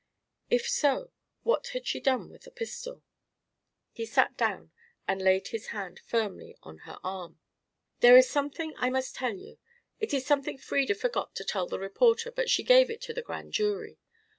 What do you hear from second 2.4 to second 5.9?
the pistol? He sat down and laid his